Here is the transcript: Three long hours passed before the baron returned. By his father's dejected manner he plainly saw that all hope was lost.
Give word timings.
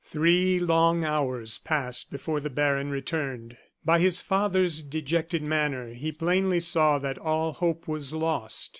Three 0.03 0.57
long 0.57 1.05
hours 1.05 1.59
passed 1.59 2.09
before 2.09 2.39
the 2.39 2.49
baron 2.49 2.89
returned. 2.89 3.55
By 3.85 3.99
his 3.99 4.19
father's 4.19 4.81
dejected 4.81 5.43
manner 5.43 5.93
he 5.93 6.11
plainly 6.11 6.59
saw 6.59 6.97
that 6.97 7.19
all 7.19 7.53
hope 7.53 7.87
was 7.87 8.11
lost. 8.11 8.69